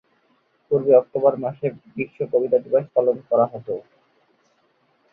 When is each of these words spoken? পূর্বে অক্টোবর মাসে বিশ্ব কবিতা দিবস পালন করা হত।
পূর্বে 0.71 0.91
অক্টোবর 0.95 1.33
মাসে 1.37 1.65
বিশ্ব 1.95 2.17
কবিতা 2.31 2.57
দিবস 2.63 2.85
পালন 2.95 3.17
করা 3.29 3.45
হত। 3.51 3.67